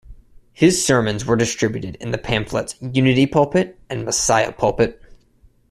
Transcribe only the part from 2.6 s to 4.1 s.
"Unity Pulpit" and